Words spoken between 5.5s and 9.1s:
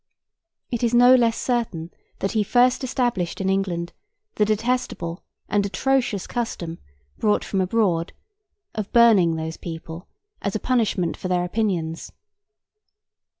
atrocious custom, brought from abroad, of